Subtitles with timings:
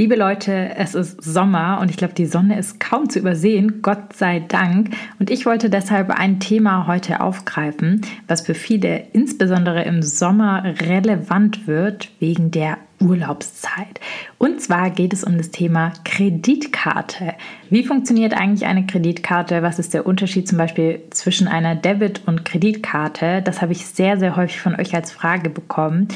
[0.00, 4.14] Liebe Leute, es ist Sommer und ich glaube, die Sonne ist kaum zu übersehen, Gott
[4.14, 4.96] sei Dank.
[5.18, 11.66] Und ich wollte deshalb ein Thema heute aufgreifen, was für viele insbesondere im Sommer relevant
[11.66, 14.00] wird wegen der Urlaubszeit.
[14.38, 17.34] Und zwar geht es um das Thema Kreditkarte.
[17.68, 19.62] Wie funktioniert eigentlich eine Kreditkarte?
[19.62, 23.42] Was ist der Unterschied zum Beispiel zwischen einer Debit- und Kreditkarte?
[23.42, 26.08] Das habe ich sehr, sehr häufig von euch als Frage bekommen.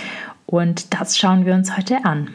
[0.46, 2.30] Und das schauen wir uns heute an.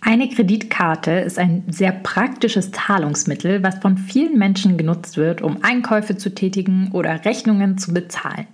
[0.00, 6.16] Eine Kreditkarte ist ein sehr praktisches Zahlungsmittel, was von vielen Menschen genutzt wird, um Einkäufe
[6.16, 8.46] zu tätigen oder Rechnungen zu bezahlen.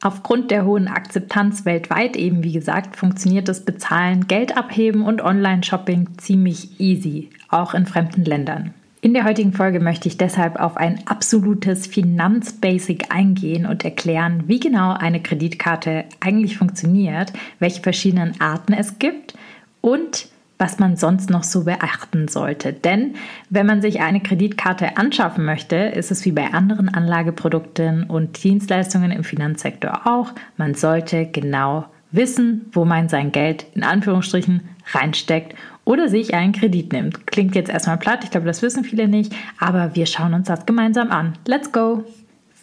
[0.00, 6.18] Aufgrund der hohen Akzeptanz weltweit eben, wie gesagt, funktioniert das Bezahlen, Geld abheben und Online-Shopping
[6.18, 8.72] ziemlich easy, auch in fremden Ländern.
[9.00, 14.60] In der heutigen Folge möchte ich deshalb auf ein absolutes Finanzbasic eingehen und erklären, wie
[14.60, 19.34] genau eine Kreditkarte eigentlich funktioniert, welche verschiedenen Arten es gibt
[19.80, 20.28] und
[20.58, 22.72] was man sonst noch so beachten sollte.
[22.72, 23.14] Denn
[23.48, 29.10] wenn man sich eine Kreditkarte anschaffen möchte, ist es wie bei anderen Anlageprodukten und Dienstleistungen
[29.10, 30.32] im Finanzsektor auch.
[30.56, 36.92] Man sollte genau wissen, wo man sein Geld in Anführungsstrichen reinsteckt oder sich einen Kredit
[36.92, 37.26] nimmt.
[37.26, 40.66] Klingt jetzt erstmal platt, ich glaube, das wissen viele nicht, aber wir schauen uns das
[40.66, 41.34] gemeinsam an.
[41.46, 42.04] Let's go!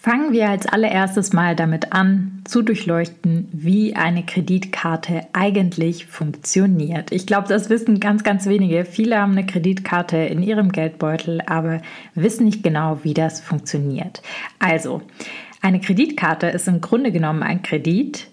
[0.05, 7.11] Fangen wir als allererstes mal damit an, zu durchleuchten, wie eine Kreditkarte eigentlich funktioniert.
[7.11, 8.85] Ich glaube, das wissen ganz, ganz wenige.
[8.85, 11.81] Viele haben eine Kreditkarte in ihrem Geldbeutel, aber
[12.13, 14.21] wissen nicht genau, wie das funktioniert.
[14.59, 15.01] Also,
[15.63, 18.27] eine Kreditkarte ist im Grunde genommen ein Kredit,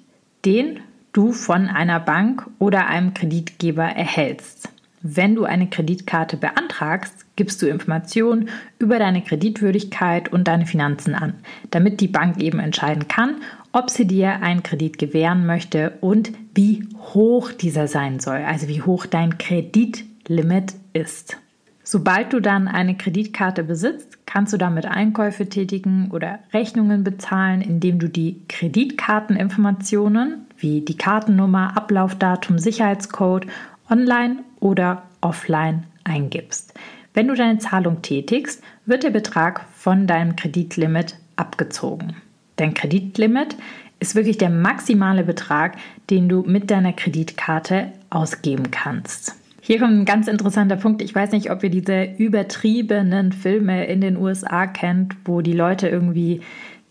[0.44, 0.80] den
[1.14, 4.68] du von einer Bank oder einem Kreditgeber erhältst.
[5.00, 8.48] Wenn du eine Kreditkarte beantragst, gibst du Informationen
[8.78, 11.34] über deine Kreditwürdigkeit und deine Finanzen an,
[11.70, 13.36] damit die Bank eben entscheiden kann,
[13.72, 18.82] ob sie dir einen Kredit gewähren möchte und wie hoch dieser sein soll, also wie
[18.82, 21.38] hoch dein Kreditlimit ist.
[21.84, 27.98] Sobald du dann eine Kreditkarte besitzt, kannst du damit Einkäufe tätigen oder Rechnungen bezahlen, indem
[27.98, 33.46] du die Kreditkarteninformationen wie die Kartennummer, Ablaufdatum, Sicherheitscode
[33.90, 36.72] online oder offline eingibst.
[37.14, 42.16] Wenn du deine Zahlung tätigst, wird der Betrag von deinem Kreditlimit abgezogen.
[42.56, 43.56] Dein Kreditlimit
[44.00, 45.76] ist wirklich der maximale Betrag,
[46.10, 49.36] den du mit deiner Kreditkarte ausgeben kannst.
[49.60, 51.02] Hier kommt ein ganz interessanter Punkt.
[51.02, 55.88] Ich weiß nicht, ob ihr diese übertriebenen Filme in den USA kennt, wo die Leute
[55.88, 56.40] irgendwie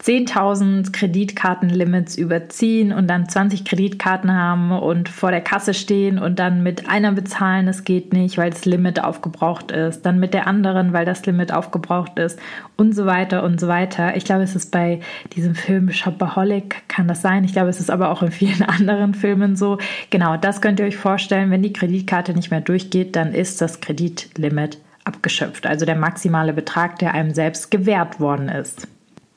[0.03, 6.63] 10.000 Kreditkartenlimits überziehen und dann 20 Kreditkarten haben und vor der Kasse stehen und dann
[6.63, 10.91] mit einer bezahlen, das geht nicht, weil das Limit aufgebraucht ist, dann mit der anderen,
[10.91, 12.39] weil das Limit aufgebraucht ist
[12.77, 14.15] und so weiter und so weiter.
[14.15, 15.01] Ich glaube, es ist bei
[15.35, 17.43] diesem Film Shopaholic, kann das sein.
[17.43, 19.77] Ich glaube, es ist aber auch in vielen anderen Filmen so.
[20.09, 21.51] Genau, das könnt ihr euch vorstellen.
[21.51, 26.99] Wenn die Kreditkarte nicht mehr durchgeht, dann ist das Kreditlimit abgeschöpft, also der maximale Betrag,
[26.99, 28.87] der einem selbst gewährt worden ist.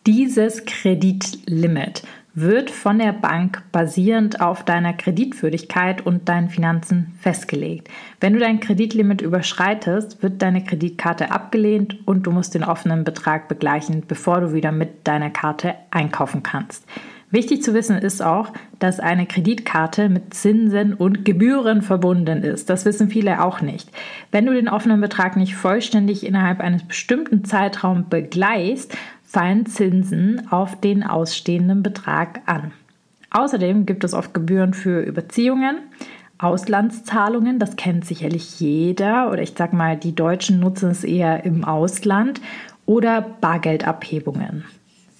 [0.07, 2.03] Dieses Kreditlimit
[2.35, 7.89] wird von der Bank basierend auf deiner Kreditwürdigkeit und deinen Finanzen festgelegt.
[8.21, 13.49] Wenn du dein Kreditlimit überschreitest, wird deine Kreditkarte abgelehnt und du musst den offenen Betrag
[13.49, 16.85] begleichen, bevor du wieder mit deiner Karte einkaufen kannst.
[17.35, 22.71] Wichtig zu wissen ist auch, dass eine Kreditkarte mit Zinsen und Gebühren verbunden ist.
[22.71, 23.91] Das wissen viele auch nicht.
[24.31, 28.97] Wenn du den offenen Betrag nicht vollständig innerhalb eines bestimmten Zeitraums begleichst,
[29.35, 32.71] fallen Zinsen auf den ausstehenden Betrag an.
[33.33, 35.79] Außerdem gibt es oft Gebühren für Überziehungen,
[36.39, 41.65] Auslandszahlungen, das kennt sicherlich jeder oder ich sag mal, die Deutschen nutzen es eher im
[41.65, 42.41] Ausland
[42.87, 44.65] oder Bargeldabhebungen.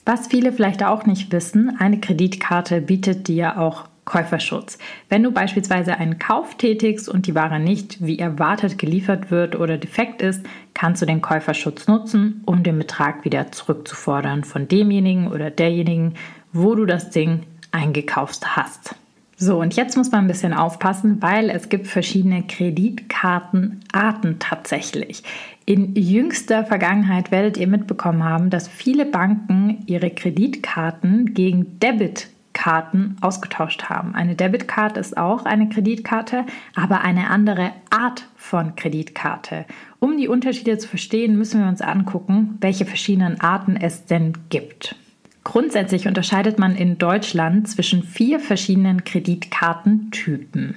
[0.07, 4.79] Was viele vielleicht auch nicht wissen, eine Kreditkarte bietet dir auch Käuferschutz.
[5.09, 9.79] Wenn du beispielsweise einen Kauf tätigst und die Ware nicht wie erwartet geliefert wird oder
[9.79, 15.51] defekt ist, kannst du den Käuferschutz nutzen, um den Betrag wieder zurückzufordern von demjenigen oder
[15.51, 16.15] derjenigen,
[16.53, 18.95] wo du das Ding eingekauft hast.
[19.37, 25.25] So, und jetzt muss man ein bisschen aufpassen, weil es gibt verschiedene Kreditkartenarten tatsächlich.
[25.67, 32.29] In jüngster Vergangenheit werdet ihr mitbekommen haben, dass viele Banken ihre Kreditkarten gegen Debit
[32.65, 34.15] Kreditkarten ausgetauscht haben.
[34.15, 39.67] Eine Debitkarte ist auch eine Kreditkarte, aber eine andere Art von Kreditkarte.
[39.99, 44.97] Um die Unterschiede zu verstehen, müssen wir uns angucken, welche verschiedenen Arten es denn gibt.
[45.45, 50.77] Grundsätzlich unterscheidet man in Deutschland zwischen vier verschiedenen Kreditkartentypen.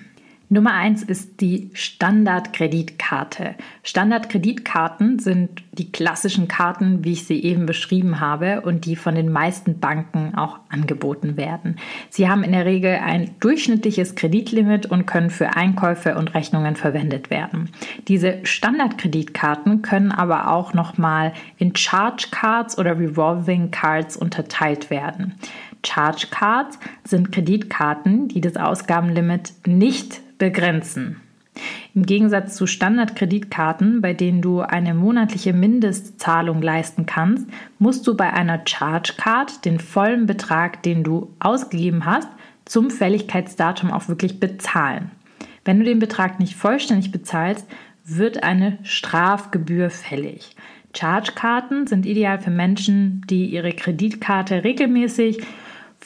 [0.50, 3.56] Nummer eins ist die Standardkreditkarte.
[3.84, 9.30] Standardkreditkarten sind die klassischen Karten, wie ich sie eben beschrieben habe und die von den
[9.30, 11.76] meisten Banken auch angeboten werden.
[12.10, 17.30] Sie haben in der Regel ein durchschnittliches Kreditlimit und können für Einkäufe und Rechnungen verwendet
[17.30, 17.70] werden.
[18.08, 25.36] Diese Standardkreditkarten können aber auch nochmal in Charge Cards oder Revolving Cards unterteilt werden.
[25.86, 31.22] Charge Cards sind Kreditkarten, die das Ausgabenlimit nicht begrenzen.
[31.96, 37.48] Im Gegensatz zu Standardkreditkarten, bei denen du eine monatliche Mindestzahlung leisten kannst,
[37.80, 42.30] musst du bei einer Charge Card den vollen Betrag, den du ausgegeben hast,
[42.66, 45.12] zum Fälligkeitsdatum auch wirklich bezahlen.
[45.66, 47.68] Wenn du den Betrag nicht vollständig bezahlst,
[48.06, 50.56] wird eine Strafgebühr fällig.
[50.96, 55.40] Charge-Karten sind ideal für Menschen, die ihre Kreditkarte regelmäßig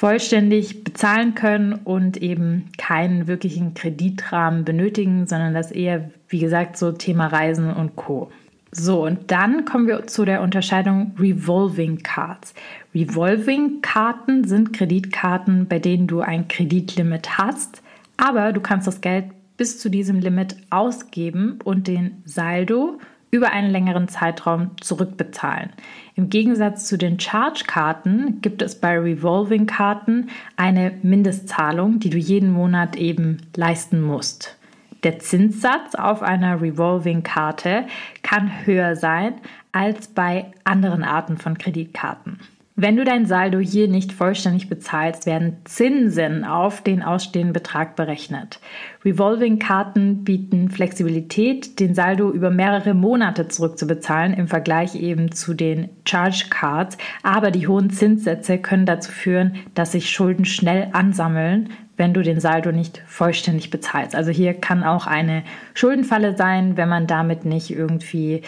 [0.01, 6.91] vollständig bezahlen können und eben keinen wirklichen Kreditrahmen benötigen, sondern das eher, wie gesagt, so
[6.91, 8.31] Thema Reisen und Co.
[8.71, 12.55] So, und dann kommen wir zu der Unterscheidung Revolving Cards.
[12.95, 17.83] Revolving Karten sind Kreditkarten, bei denen du ein Kreditlimit hast,
[18.17, 19.25] aber du kannst das Geld
[19.55, 22.97] bis zu diesem Limit ausgeben und den Saldo
[23.31, 25.71] über einen längeren Zeitraum zurückbezahlen.
[26.15, 32.97] Im Gegensatz zu den Charge-Karten gibt es bei Revolving-Karten eine Mindestzahlung, die du jeden Monat
[32.97, 34.57] eben leisten musst.
[35.03, 37.85] Der Zinssatz auf einer Revolving-Karte
[38.21, 39.33] kann höher sein
[39.71, 42.39] als bei anderen Arten von Kreditkarten.
[42.77, 48.61] Wenn du dein Saldo hier nicht vollständig bezahlst, werden Zinsen auf den ausstehenden Betrag berechnet.
[49.03, 56.45] Revolving-Karten bieten Flexibilität, den Saldo über mehrere Monate zurückzubezahlen im Vergleich eben zu den Charge
[56.49, 62.21] Cards, aber die hohen Zinssätze können dazu führen, dass sich Schulden schnell ansammeln, wenn du
[62.21, 64.15] den Saldo nicht vollständig bezahlst.
[64.15, 68.43] Also hier kann auch eine Schuldenfalle sein, wenn man damit nicht irgendwie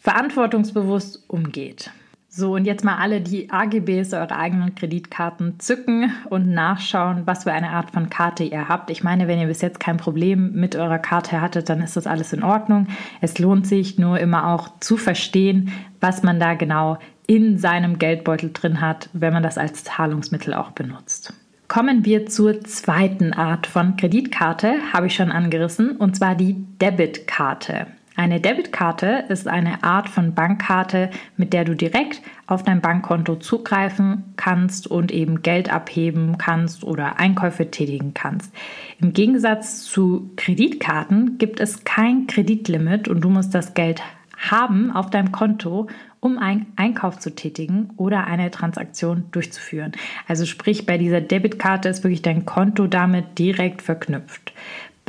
[0.00, 1.90] verantwortungsbewusst umgeht.
[2.40, 7.52] So, und jetzt mal alle die AGBs eurer eigenen Kreditkarten zücken und nachschauen, was für
[7.52, 8.88] eine Art von Karte ihr habt.
[8.88, 12.06] Ich meine, wenn ihr bis jetzt kein Problem mit eurer Karte hattet, dann ist das
[12.06, 12.86] alles in Ordnung.
[13.20, 15.70] Es lohnt sich nur immer auch zu verstehen,
[16.00, 16.96] was man da genau
[17.26, 21.34] in seinem Geldbeutel drin hat, wenn man das als Zahlungsmittel auch benutzt.
[21.68, 27.86] Kommen wir zur zweiten Art von Kreditkarte, habe ich schon angerissen, und zwar die Debitkarte.
[28.16, 34.34] Eine Debitkarte ist eine Art von Bankkarte, mit der du direkt auf dein Bankkonto zugreifen
[34.36, 38.52] kannst und eben Geld abheben kannst oder Einkäufe tätigen kannst.
[39.00, 44.02] Im Gegensatz zu Kreditkarten gibt es kein Kreditlimit und du musst das Geld
[44.40, 49.92] haben auf deinem Konto, um einen Einkauf zu tätigen oder eine Transaktion durchzuführen.
[50.26, 54.52] Also sprich, bei dieser Debitkarte ist wirklich dein Konto damit direkt verknüpft.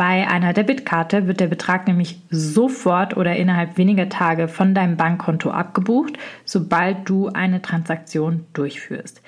[0.02, 5.52] Bei einer Debitkarte wird der Betrag nämlich sofort oder innerhalb weniger Tage von deinem Bankkonto
[5.52, 9.22] abgebucht, sobald du eine Transaktion durchführst.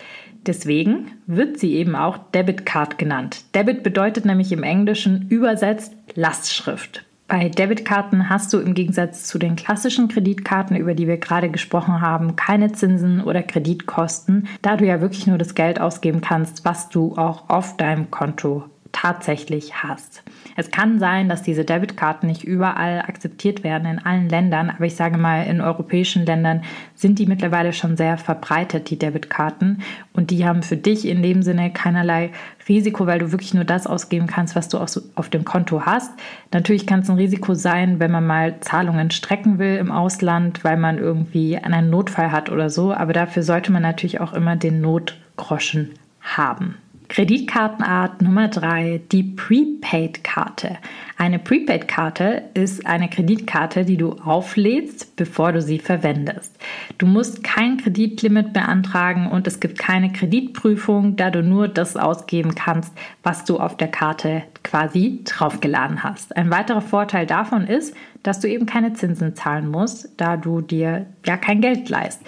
[0.47, 3.43] Deswegen wird sie eben auch Debitcard genannt.
[3.53, 7.05] Debit bedeutet nämlich im Englischen übersetzt Lastschrift.
[7.27, 12.01] Bei Debitkarten hast du im Gegensatz zu den klassischen Kreditkarten, über die wir gerade gesprochen
[12.01, 16.89] haben, keine Zinsen oder Kreditkosten, da du ja wirklich nur das Geld ausgeben kannst, was
[16.89, 20.23] du auch auf deinem Konto tatsächlich hast.
[20.55, 24.95] Es kann sein, dass diese Debitkarten nicht überall akzeptiert werden in allen Ländern, aber ich
[24.95, 26.63] sage mal, in europäischen Ländern
[26.95, 29.81] sind die mittlerweile schon sehr verbreitet, die Debitkarten.
[30.13, 32.31] Und die haben für dich in dem Sinne keinerlei
[32.69, 36.11] Risiko, weil du wirklich nur das ausgeben kannst, was du auf dem Konto hast.
[36.51, 40.77] Natürlich kann es ein Risiko sein, wenn man mal Zahlungen strecken will im Ausland, weil
[40.77, 42.93] man irgendwie einen Notfall hat oder so.
[42.93, 46.77] Aber dafür sollte man natürlich auch immer den Notgroschen haben.
[47.07, 50.77] Kreditkartenart Nummer drei, die Prepaid-Karte.
[51.17, 56.55] Eine Prepaid-Karte ist eine Kreditkarte, die du auflädst, bevor du sie verwendest.
[56.97, 62.55] Du musst kein Kreditlimit beantragen und es gibt keine Kreditprüfung, da du nur das ausgeben
[62.55, 66.35] kannst, was du auf der Karte quasi draufgeladen hast.
[66.35, 71.05] Ein weiterer Vorteil davon ist, dass du eben keine Zinsen zahlen musst, da du dir
[71.25, 72.21] ja kein Geld leist.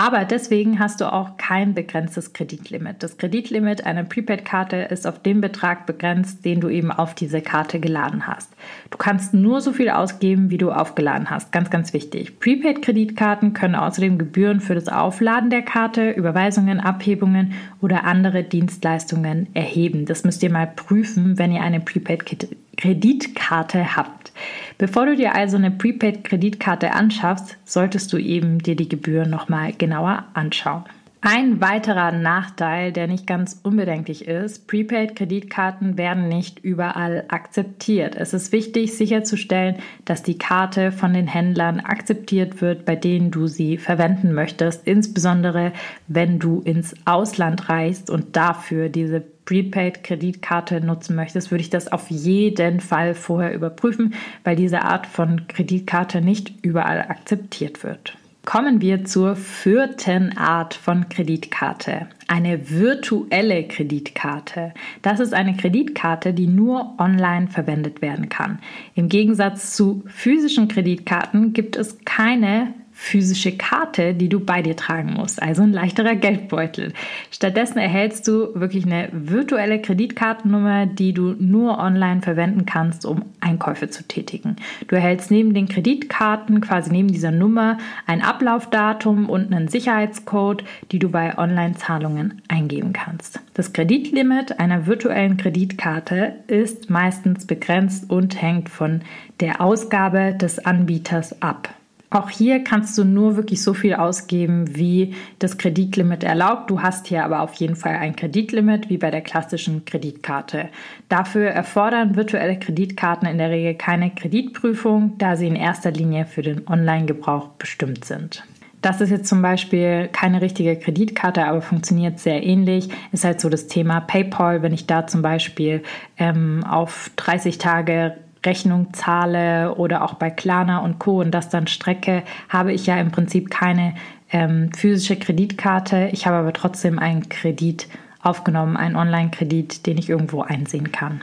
[0.00, 3.02] Aber deswegen hast du auch kein begrenztes Kreditlimit.
[3.02, 7.80] Das Kreditlimit einer Prepaid-Karte ist auf den Betrag begrenzt, den du eben auf diese Karte
[7.80, 8.50] geladen hast.
[8.88, 11.52] Du kannst nur so viel ausgeben, wie du aufgeladen hast.
[11.52, 12.40] Ganz, ganz wichtig.
[12.40, 20.04] Prepaid-Kreditkarten können außerdem Gebühren für das Aufladen der Karte, Überweisungen, Abhebungen oder andere Dienstleistungen erheben.
[20.06, 24.32] Das müsst ihr mal prüfen, wenn ihr eine Prepaid-Kreditkarte habt.
[24.78, 30.26] Bevor du dir also eine Prepaid-Kreditkarte anschaffst, solltest du eben dir die Gebühren nochmal genauer
[30.34, 30.84] anschauen.
[31.22, 38.16] Ein weiterer Nachteil, der nicht ganz unbedenklich ist, Prepaid-Kreditkarten werden nicht überall akzeptiert.
[38.16, 43.48] Es ist wichtig sicherzustellen, dass die Karte von den Händlern akzeptiert wird, bei denen du
[43.48, 45.72] sie verwenden möchtest, insbesondere
[46.08, 52.08] wenn du ins Ausland reist und dafür diese Prepaid-Kreditkarte nutzen möchtest, würde ich das auf
[52.08, 58.16] jeden Fall vorher überprüfen, weil diese Art von Kreditkarte nicht überall akzeptiert wird.
[58.50, 62.08] Kommen wir zur vierten Art von Kreditkarte.
[62.26, 64.74] Eine virtuelle Kreditkarte.
[65.02, 68.58] Das ist eine Kreditkarte, die nur online verwendet werden kann.
[68.96, 75.14] Im Gegensatz zu physischen Kreditkarten gibt es keine physische Karte, die du bei dir tragen
[75.14, 76.92] musst, also ein leichterer Geldbeutel.
[77.30, 83.88] Stattdessen erhältst du wirklich eine virtuelle Kreditkartennummer, die du nur online verwenden kannst, um Einkäufe
[83.88, 84.56] zu tätigen.
[84.86, 90.98] Du erhältst neben den Kreditkarten, quasi neben dieser Nummer, ein Ablaufdatum und einen Sicherheitscode, die
[90.98, 93.40] du bei Online-Zahlungen eingeben kannst.
[93.54, 99.00] Das Kreditlimit einer virtuellen Kreditkarte ist meistens begrenzt und hängt von
[99.40, 101.70] der Ausgabe des Anbieters ab.
[102.12, 106.68] Auch hier kannst du nur wirklich so viel ausgeben, wie das Kreditlimit erlaubt.
[106.68, 110.70] Du hast hier aber auf jeden Fall ein Kreditlimit, wie bei der klassischen Kreditkarte.
[111.08, 116.42] Dafür erfordern virtuelle Kreditkarten in der Regel keine Kreditprüfung, da sie in erster Linie für
[116.42, 118.42] den Online-Gebrauch bestimmt sind.
[118.82, 122.88] Das ist jetzt zum Beispiel keine richtige Kreditkarte, aber funktioniert sehr ähnlich.
[123.12, 125.82] Ist halt so das Thema PayPal, wenn ich da zum Beispiel
[126.16, 131.20] ähm, auf 30 Tage Rechnung zahle oder auch bei Klarna und Co.
[131.20, 133.94] und das dann strecke, habe ich ja im Prinzip keine
[134.32, 136.08] ähm, physische Kreditkarte.
[136.12, 137.88] Ich habe aber trotzdem einen Kredit
[138.22, 141.20] aufgenommen, einen Online-Kredit, den ich irgendwo einsehen kann.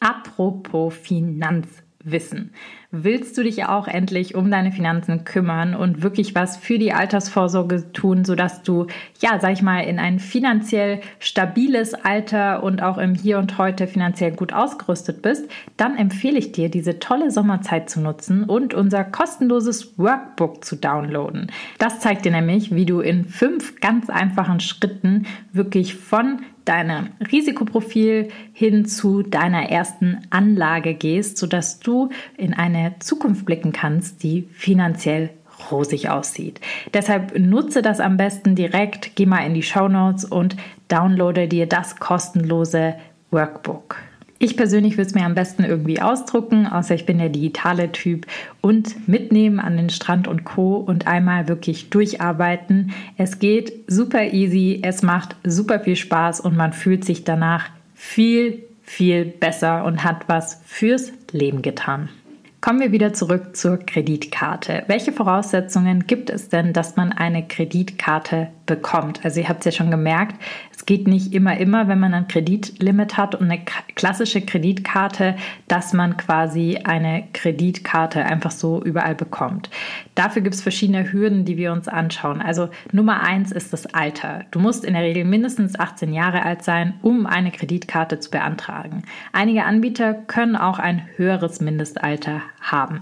[0.00, 0.94] Apropos
[2.00, 2.52] Finanzwissen
[2.90, 7.92] willst du dich auch endlich um deine Finanzen kümmern und wirklich was für die Altersvorsorge
[7.92, 8.86] tun, sodass du,
[9.20, 13.86] ja, sag ich mal, in ein finanziell stabiles Alter und auch im Hier und Heute
[13.86, 19.04] finanziell gut ausgerüstet bist, dann empfehle ich dir, diese tolle Sommerzeit zu nutzen und unser
[19.04, 21.52] kostenloses Workbook zu downloaden.
[21.78, 28.28] Das zeigt dir nämlich, wie du in fünf ganz einfachen Schritten wirklich von deinem Risikoprofil
[28.52, 35.30] hin zu deiner ersten Anlage gehst, sodass du in eine Zukunft blicken kannst, die finanziell
[35.70, 36.60] rosig aussieht.
[36.94, 40.56] Deshalb nutze das am besten direkt, geh mal in die Show Notes und
[40.88, 42.94] downloade dir das kostenlose
[43.30, 43.96] Workbook.
[44.40, 48.24] Ich persönlich würde es mir am besten irgendwie ausdrucken, außer ich bin der digitale Typ
[48.60, 50.76] und mitnehmen an den Strand und Co.
[50.76, 52.92] und einmal wirklich durcharbeiten.
[53.16, 58.62] Es geht super easy, es macht super viel Spaß und man fühlt sich danach viel,
[58.82, 62.08] viel besser und hat was fürs Leben getan.
[62.60, 64.84] Kommen wir wieder zurück zur Kreditkarte.
[64.86, 69.24] Welche Voraussetzungen gibt es denn, dass man eine Kreditkarte bekommt?
[69.24, 70.36] Also ihr habt es ja schon gemerkt,
[70.72, 73.60] es geht nicht immer, immer, wenn man ein Kreditlimit hat und eine
[73.96, 75.34] klassische Kreditkarte,
[75.66, 79.70] dass man quasi eine Kreditkarte einfach so überall bekommt.
[80.14, 82.40] Dafür gibt es verschiedene Hürden, die wir uns anschauen.
[82.40, 84.44] Also Nummer eins ist das Alter.
[84.52, 89.02] Du musst in der Regel mindestens 18 Jahre alt sein, um eine Kreditkarte zu beantragen.
[89.32, 93.00] Einige Anbieter können auch ein höheres Mindestalter haben.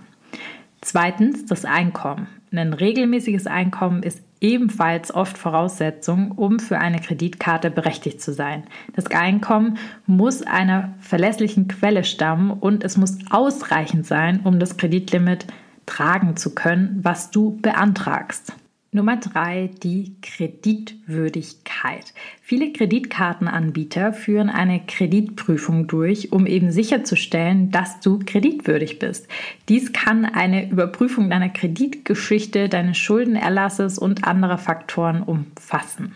[0.81, 2.29] Zweitens das Einkommen.
[2.53, 8.65] Ein regelmäßiges Einkommen ist ebenfalls oft Voraussetzung, um für eine Kreditkarte berechtigt zu sein.
[8.95, 15.47] Das Einkommen muss einer verlässlichen Quelle stammen und es muss ausreichend sein, um das Kreditlimit
[15.87, 18.53] tragen zu können, was du beantragst.
[18.97, 22.15] Nummer drei, die Kreditwürdigkeit.
[22.41, 29.29] Viele Kreditkartenanbieter führen eine Kreditprüfung durch, um eben sicherzustellen, dass du kreditwürdig bist.
[29.69, 36.15] Dies kann eine Überprüfung deiner Kreditgeschichte, deines Schuldenerlasses und anderer Faktoren umfassen.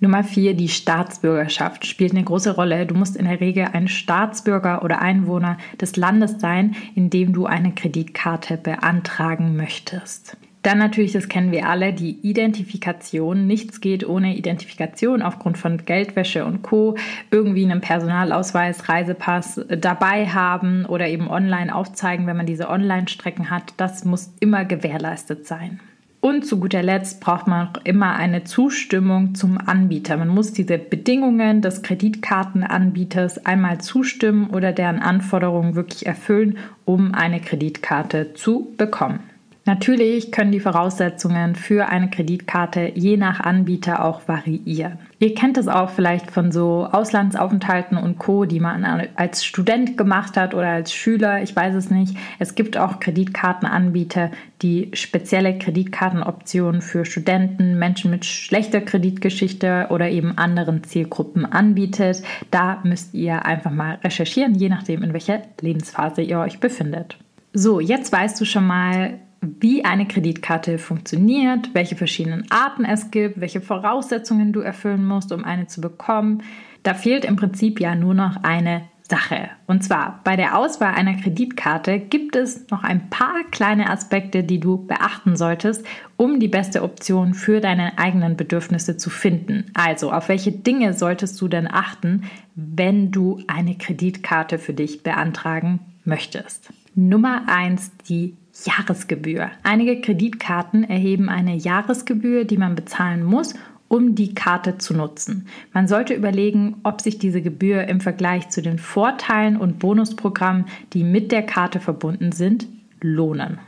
[0.00, 2.86] Nummer vier, die Staatsbürgerschaft spielt eine große Rolle.
[2.86, 7.44] Du musst in der Regel ein Staatsbürger oder Einwohner des Landes sein, in dem du
[7.44, 10.38] eine Kreditkarte beantragen möchtest.
[10.64, 13.46] Dann natürlich, das kennen wir alle, die Identifikation.
[13.46, 16.96] Nichts geht ohne Identifikation aufgrund von Geldwäsche und Co.
[17.30, 23.74] Irgendwie einen Personalausweis, Reisepass dabei haben oder eben online aufzeigen, wenn man diese Online-Strecken hat.
[23.76, 25.80] Das muss immer gewährleistet sein.
[26.22, 30.16] Und zu guter Letzt braucht man auch immer eine Zustimmung zum Anbieter.
[30.16, 36.56] Man muss diese Bedingungen des Kreditkartenanbieters einmal zustimmen oder deren Anforderungen wirklich erfüllen,
[36.86, 39.20] um eine Kreditkarte zu bekommen.
[39.66, 44.98] Natürlich können die Voraussetzungen für eine Kreditkarte je nach Anbieter auch variieren.
[45.20, 50.36] Ihr kennt es auch vielleicht von so Auslandsaufenthalten und Co, die man als Student gemacht
[50.36, 52.14] hat oder als Schüler, ich weiß es nicht.
[52.38, 60.36] Es gibt auch Kreditkartenanbieter, die spezielle Kreditkartenoptionen für Studenten, Menschen mit schlechter Kreditgeschichte oder eben
[60.36, 62.22] anderen Zielgruppen anbietet.
[62.50, 67.16] Da müsst ihr einfach mal recherchieren, je nachdem, in welcher Lebensphase ihr euch befindet.
[67.54, 69.20] So, jetzt weißt du schon mal,
[69.60, 75.44] wie eine Kreditkarte funktioniert, welche verschiedenen Arten es gibt, welche Voraussetzungen du erfüllen musst, um
[75.44, 76.42] eine zu bekommen.
[76.82, 79.50] Da fehlt im Prinzip ja nur noch eine Sache.
[79.66, 84.60] Und zwar bei der Auswahl einer Kreditkarte gibt es noch ein paar kleine Aspekte, die
[84.60, 85.84] du beachten solltest,
[86.16, 89.66] um die beste Option für deine eigenen Bedürfnisse zu finden.
[89.74, 92.22] Also, auf welche Dinge solltest du denn achten,
[92.54, 96.72] wenn du eine Kreditkarte für dich beantragen möchtest?
[96.94, 99.50] Nummer eins die Jahresgebühr.
[99.62, 103.54] Einige Kreditkarten erheben eine Jahresgebühr, die man bezahlen muss,
[103.88, 105.46] um die Karte zu nutzen.
[105.72, 111.04] Man sollte überlegen, ob sich diese Gebühr im Vergleich zu den Vorteilen und Bonusprogrammen, die
[111.04, 112.66] mit der Karte verbunden sind,
[113.00, 113.58] lohnen.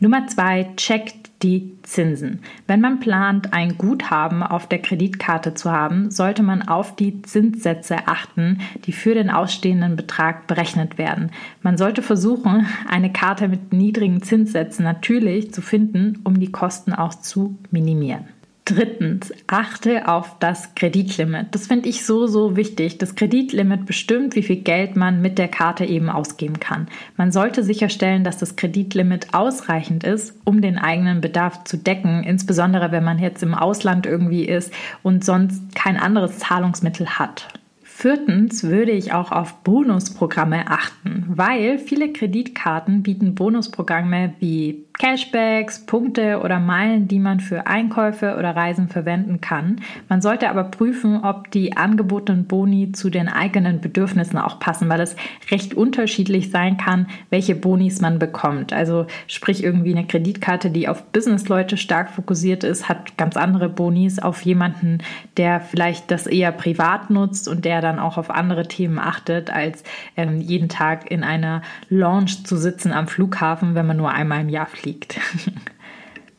[0.00, 2.40] Nummer zwei, checkt die Zinsen.
[2.66, 8.08] Wenn man plant, ein Guthaben auf der Kreditkarte zu haben, sollte man auf die Zinssätze
[8.08, 11.30] achten, die für den ausstehenden Betrag berechnet werden.
[11.62, 17.14] Man sollte versuchen, eine Karte mit niedrigen Zinssätzen natürlich zu finden, um die Kosten auch
[17.14, 18.24] zu minimieren.
[18.66, 21.48] Drittens, achte auf das Kreditlimit.
[21.50, 22.96] Das finde ich so, so wichtig.
[22.96, 26.88] Das Kreditlimit bestimmt, wie viel Geld man mit der Karte eben ausgeben kann.
[27.18, 32.90] Man sollte sicherstellen, dass das Kreditlimit ausreichend ist, um den eigenen Bedarf zu decken, insbesondere
[32.90, 37.48] wenn man jetzt im Ausland irgendwie ist und sonst kein anderes Zahlungsmittel hat.
[37.82, 46.40] Viertens würde ich auch auf Bonusprogramme achten, weil viele Kreditkarten bieten Bonusprogramme wie Cashbacks, Punkte
[46.40, 49.80] oder Meilen, die man für Einkäufe oder Reisen verwenden kann.
[50.08, 55.00] Man sollte aber prüfen, ob die angebotenen Boni zu den eigenen Bedürfnissen auch passen, weil
[55.00, 55.16] es
[55.50, 58.72] recht unterschiedlich sein kann, welche Bonis man bekommt.
[58.72, 64.20] Also sprich irgendwie eine Kreditkarte, die auf Businessleute stark fokussiert ist, hat ganz andere Bonis
[64.20, 64.98] auf jemanden,
[65.36, 69.82] der vielleicht das eher privat nutzt und der dann auch auf andere Themen achtet, als
[70.16, 74.48] ähm, jeden Tag in einer Lounge zu sitzen am Flughafen, wenn man nur einmal im
[74.48, 75.18] Jahr fliegt fliegt.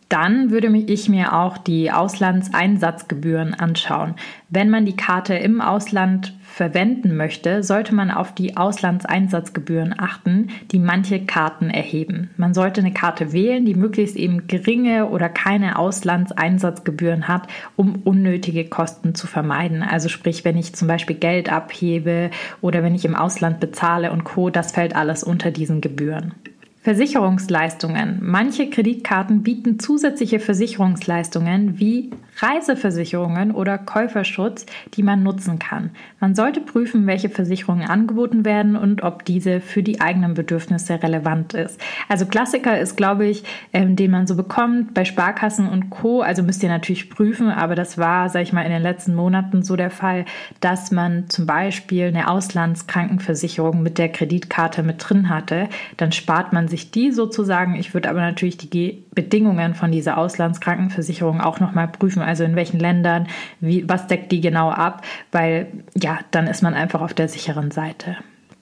[0.08, 4.14] Dann würde ich mir auch die Auslandseinsatzgebühren anschauen.
[4.50, 10.78] Wenn man die Karte im Ausland verwenden möchte, sollte man auf die Auslandseinsatzgebühren achten, die
[10.78, 12.30] manche Karten erheben.
[12.38, 18.66] Man sollte eine Karte wählen, die möglichst eben geringe oder keine Auslandseinsatzgebühren hat, um unnötige
[18.66, 19.82] Kosten zu vermeiden.
[19.82, 22.30] Also sprich, wenn ich zum Beispiel Geld abhebe
[22.62, 26.36] oder wenn ich im Ausland bezahle und Co, das fällt alles unter diesen Gebühren.
[26.86, 28.20] Versicherungsleistungen.
[28.22, 35.92] Manche Kreditkarten bieten zusätzliche Versicherungsleistungen wie Reiseversicherungen oder Käuferschutz, die man nutzen kann.
[36.20, 41.56] Man sollte prüfen, welche Versicherungen angeboten werden und ob diese für die eigenen Bedürfnisse relevant
[41.56, 41.82] ist.
[42.08, 43.44] Also Klassiker ist, glaube ich,
[43.74, 46.22] ähm, den man so bekommt bei Sparkassen und Co.
[46.22, 49.64] Also müsst ihr natürlich prüfen, aber das war, sage ich mal, in den letzten Monaten
[49.64, 50.26] so der Fall,
[50.60, 55.68] dass man zum Beispiel eine Auslandskrankenversicherung mit der Kreditkarte mit drin hatte.
[55.98, 57.76] Dann spart man sich sich die sozusagen.
[57.76, 62.22] Ich würde aber natürlich die Bedingungen von dieser Auslandskrankenversicherung auch nochmal prüfen.
[62.22, 63.28] Also in welchen Ländern,
[63.62, 67.72] wie, was deckt die genau ab, weil ja, dann ist man einfach auf der sicheren
[67.72, 68.18] Seite.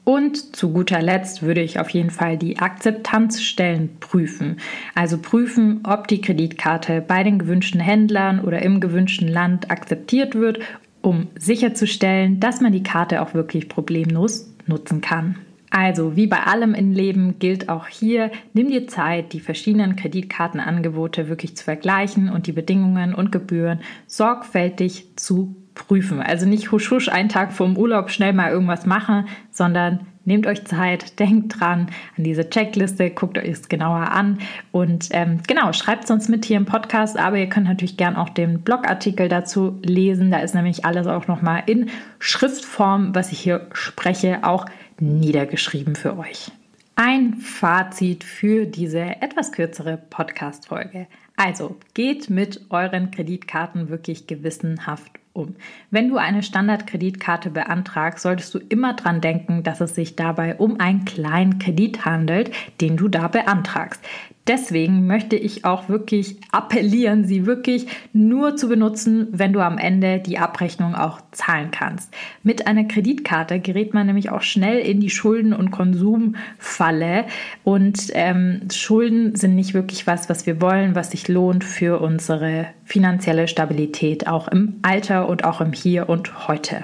[0.06, 4.58] Und zu guter Letzt würde ich auf jeden Fall die Akzeptanzstellen prüfen.
[4.95, 10.60] Also prüfen, ob die Kreditkarte bei den gewünschten Händlern oder im gewünschten Land akzeptiert wird,
[11.02, 15.38] um sicherzustellen, dass man die Karte auch wirklich problemlos nutzen kann.
[15.75, 21.29] Also, wie bei allem im Leben gilt auch hier, nimm dir Zeit, die verschiedenen Kreditkartenangebote
[21.29, 26.21] wirklich zu vergleichen und die Bedingungen und Gebühren sorgfältig zu prüfen.
[26.21, 30.63] Also nicht husch husch einen Tag vorm Urlaub schnell mal irgendwas machen, sondern nehmt euch
[30.65, 34.38] Zeit, denkt dran an diese Checkliste, guckt euch es genauer an
[34.71, 38.15] und ähm, genau, schreibt es uns mit hier im Podcast, aber ihr könnt natürlich gern
[38.15, 40.29] auch den Blogartikel dazu lesen.
[40.29, 44.67] Da ist nämlich alles auch nochmal in Schriftform, was ich hier spreche, auch
[44.99, 46.51] niedergeschrieben für euch.
[46.95, 51.08] Ein Fazit für diese etwas kürzere Podcast-Folge.
[51.36, 55.56] Also geht mit euren Kreditkarten wirklich gewissenhaft um.
[55.89, 60.79] Wenn du eine Standardkreditkarte beantragst, solltest du immer dran denken, dass es sich dabei um
[60.79, 62.51] einen kleinen Kredit handelt,
[62.82, 64.03] den du da beantragst.
[64.45, 70.19] Deswegen möchte ich auch wirklich appellieren, sie wirklich nur zu benutzen, wenn du am Ende
[70.19, 72.13] die Abrechnung auch zahlen kannst.
[72.43, 77.23] Mit einer Kreditkarte gerät man nämlich auch schnell in die Schulden- und Konsumfalle.
[77.63, 82.67] Und ähm, Schulden sind nicht wirklich was, was wir wollen, was sich lohnt für unsere
[82.84, 86.84] finanzielle Stabilität, auch im Alter und auch im Hier und heute.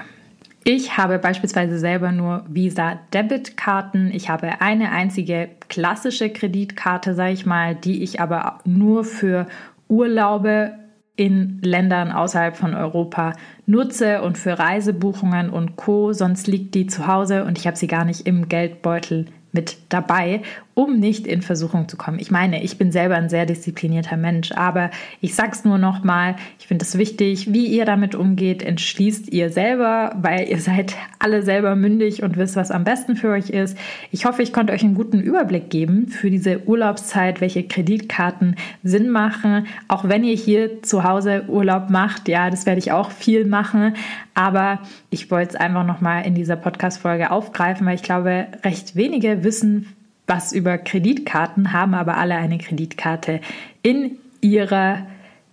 [0.64, 4.10] Ich habe beispielsweise selber nur Visa-Debit-Karten.
[4.12, 9.46] Ich habe eine einzige klassische Kreditkarte, sage ich mal, die ich aber nur für
[9.88, 10.72] Urlaube
[11.16, 13.34] in Ländern außerhalb von Europa
[13.66, 16.12] nutze und für Reisebuchungen und Co.
[16.12, 20.42] Sonst liegt die zu Hause und ich habe sie gar nicht im Geldbeutel mit dabei,
[20.80, 22.18] um nicht in Versuchung zu kommen.
[22.18, 24.90] Ich meine, ich bin selber ein sehr disziplinierter Mensch, aber
[25.20, 29.50] ich sag's nur noch mal, ich finde es wichtig, wie ihr damit umgeht, entschließt ihr
[29.50, 33.76] selber, weil ihr seid alle selber mündig und wisst, was am besten für euch ist.
[34.10, 39.10] Ich hoffe, ich konnte euch einen guten Überblick geben für diese Urlaubszeit, welche Kreditkarten Sinn
[39.10, 42.26] machen, auch wenn ihr hier zu Hause Urlaub macht.
[42.26, 43.96] Ja, das werde ich auch viel machen,
[44.32, 48.46] aber ich wollte es einfach noch mal in dieser Podcast Folge aufgreifen, weil ich glaube,
[48.64, 49.94] recht wenige wissen,
[50.30, 53.40] was über Kreditkarten, haben aber alle eine Kreditkarte
[53.82, 55.06] in ihrer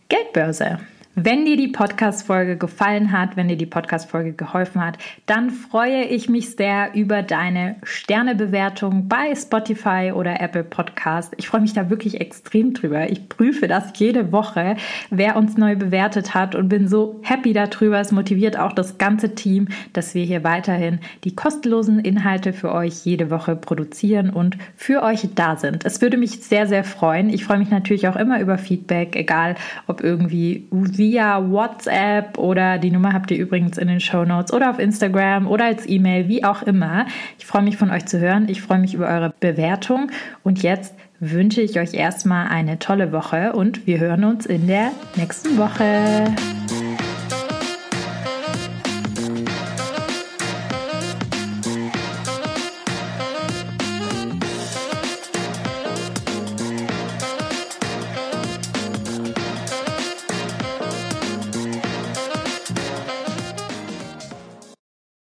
[0.08, 0.78] Geldbörse.
[1.20, 6.30] Wenn dir die Podcast-Folge gefallen hat, wenn dir die Podcast-Folge geholfen hat, dann freue ich
[6.30, 11.34] mich sehr über deine Sternebewertung bei Spotify oder Apple Podcast.
[11.38, 13.10] Ich freue mich da wirklich extrem drüber.
[13.10, 14.76] Ich prüfe das jede Woche,
[15.10, 18.00] wer uns neu bewertet hat und bin so happy darüber.
[18.00, 23.06] Es motiviert auch das ganze Team, dass wir hier weiterhin die kostenlosen Inhalte für euch
[23.06, 25.84] jede Woche produzieren und für euch da sind.
[25.84, 27.32] Es würde mich sehr, sehr freuen.
[27.32, 29.56] Ich freue mich natürlich auch immer über Feedback, egal
[29.88, 34.52] ob irgendwie wie via WhatsApp oder die Nummer habt ihr übrigens in den Show Notes
[34.52, 37.06] oder auf Instagram oder als E-Mail, wie auch immer.
[37.40, 38.50] Ich freue mich von euch zu hören.
[38.50, 40.12] Ich freue mich über eure Bewertung
[40.44, 44.92] und jetzt wünsche ich euch erstmal eine tolle Woche und wir hören uns in der
[45.16, 46.26] nächsten Woche.